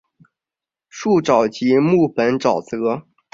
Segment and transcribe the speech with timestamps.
[0.89, 3.05] 树沼即木本沼泽。